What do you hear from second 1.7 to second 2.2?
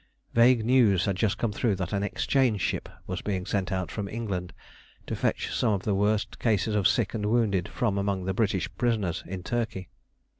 that an